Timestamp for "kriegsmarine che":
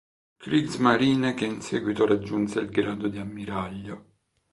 0.39-1.45